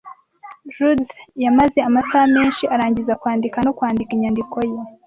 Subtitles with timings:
[0.73, 1.07] Judy
[1.43, 4.79] yamaze amasaha menshi arangiza kwandika no kwandika inyandiko ye.